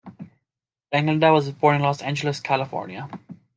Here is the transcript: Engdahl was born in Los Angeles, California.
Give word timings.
Engdahl 0.91 1.31
was 1.35 1.51
born 1.51 1.75
in 1.75 1.83
Los 1.83 2.01
Angeles, 2.01 2.39
California. 2.39 3.07